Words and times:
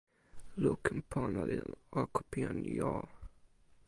lukin 0.61 0.97
pona 1.09 1.41
li 1.49 1.57
lon 1.67 1.81
oko 2.01 2.19
pi 2.29 2.37
jan 2.45 2.57
jo. 2.77 2.93